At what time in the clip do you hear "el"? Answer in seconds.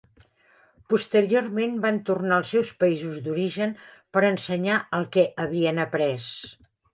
5.01-5.07